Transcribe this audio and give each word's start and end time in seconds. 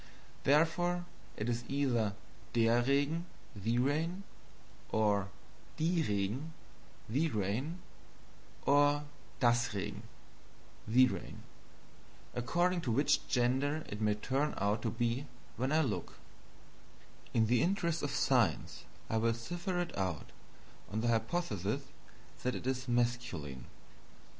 Therefore, 0.45 1.05
it 1.37 1.47
is 1.47 1.63
either 1.69 2.15
DER 2.53 2.81
(the) 2.81 3.77
Regen, 3.77 4.23
or 4.91 5.27
DIE 5.77 6.39
(the) 7.07 7.29
Regen, 7.29 7.83
or 8.65 9.03
DAS 9.39 9.67
(the) 9.69 9.93
Regen, 10.87 11.43
according 12.33 12.81
to 12.81 12.91
which 12.91 13.27
gender 13.27 13.85
it 13.89 14.01
may 14.01 14.15
turn 14.15 14.55
out 14.57 14.81
to 14.81 14.89
be 14.89 15.27
when 15.55 15.71
I 15.71 15.81
look. 15.81 16.17
In 17.35 17.45
the 17.45 17.61
interest 17.61 18.01
of 18.01 18.09
science, 18.09 18.85
I 19.07 19.17
will 19.17 19.35
cipher 19.35 19.79
it 19.79 19.95
out 19.95 20.31
on 20.91 21.01
the 21.01 21.09
hypothesis 21.09 21.83
that 22.41 22.55
it 22.55 22.65
is 22.65 22.87
masculine. 22.87 23.65